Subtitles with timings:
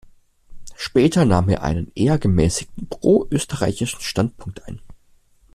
[0.75, 4.81] Später nahm er einen eher gemäßigten pro-österreichischen Standpunkt ein.